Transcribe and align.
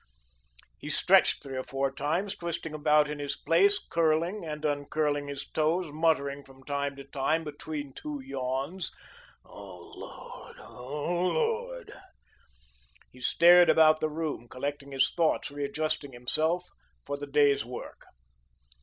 He 0.79 0.89
stretched 0.89 1.43
three 1.43 1.55
or 1.57 1.63
four 1.63 1.91
times, 1.91 2.35
twisting 2.35 2.73
about 2.73 3.07
in 3.07 3.19
his 3.19 3.37
place, 3.37 3.77
curling 3.77 4.43
and 4.43 4.65
uncurling 4.65 5.27
his 5.27 5.45
toes, 5.45 5.91
muttering 5.91 6.43
from 6.43 6.63
time 6.63 6.95
to 6.95 7.03
time 7.03 7.43
between 7.43 7.93
two 7.93 8.19
yawns: 8.19 8.91
"Oh, 9.45 9.93
Lord! 9.95 10.55
Oh, 10.57 11.21
Lord!" 11.27 11.93
He 13.11 13.21
stared 13.21 13.69
about 13.69 13.99
the 13.99 14.09
room, 14.09 14.47
collecting 14.47 14.91
his 14.91 15.11
thoughts, 15.15 15.51
readjusting 15.51 16.13
himself 16.13 16.67
for 17.05 17.15
the 17.15 17.27
day's 17.27 17.63
work. 17.63 18.01